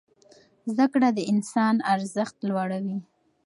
زده 0.71 0.85
کړه 0.93 1.09
د 1.13 1.19
انسان 1.31 1.75
ارزښت 1.93 2.35
لوړوي. 2.49 2.97